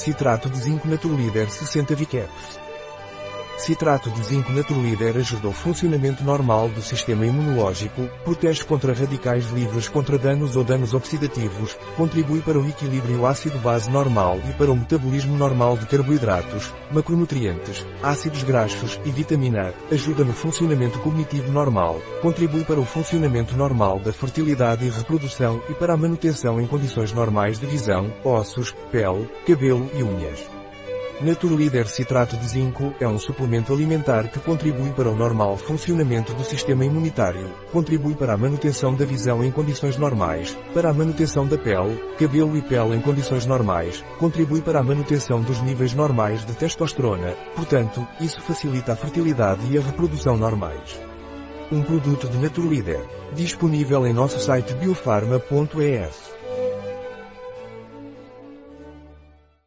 [0.00, 2.69] Citrato de zinco Naturleader 60 Vicaps.
[3.60, 9.86] Citrato de zinco Naturleader ajuda o funcionamento normal do sistema imunológico, protege contra radicais livres
[9.86, 15.36] contra danos ou danos oxidativos, contribui para o equilíbrio ácido-base normal e para o metabolismo
[15.36, 22.64] normal de carboidratos, macronutrientes, ácidos graxos e vitamina A, ajuda no funcionamento cognitivo normal, contribui
[22.64, 27.60] para o funcionamento normal da fertilidade e reprodução e para a manutenção em condições normais
[27.60, 30.59] de visão, ossos, pele, cabelo e unhas.
[31.22, 36.42] Naturleader Citrato de Zinco é um suplemento alimentar que contribui para o normal funcionamento do
[36.42, 41.58] sistema imunitário, contribui para a manutenção da visão em condições normais, para a manutenção da
[41.58, 46.54] pele, cabelo e pele em condições normais, contribui para a manutenção dos níveis normais de
[46.54, 50.98] testosterona, portanto, isso facilita a fertilidade e a reprodução normais.
[51.70, 56.29] Um produto de Naturleader, disponível em nosso site biofarma.es.